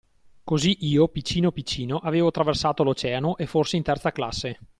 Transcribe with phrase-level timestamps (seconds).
[0.43, 4.57] Così io, piccino piccino, avevo traversato l'Oceano, e forse in terza classe